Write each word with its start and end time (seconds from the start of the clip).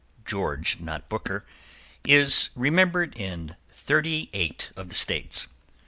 = 0.17 0.25
(George, 0.25 0.79
not 0.79 1.07
Booker), 1.09 1.45
is 2.03 2.49
remembered 2.55 3.13
by 3.19 3.55
thirty 3.71 4.31
eight 4.33 4.71
of 4.75 4.89
the 4.89 4.95
States. 4.95 5.45